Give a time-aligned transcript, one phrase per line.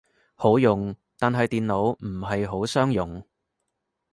[0.33, 3.23] 好用，但係電腦唔係好相容